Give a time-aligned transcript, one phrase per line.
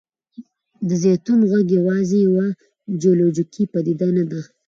[0.87, 2.45] د زیتون غر یوازې یوه
[3.01, 4.41] جیولوجیکي پدیده نه ده.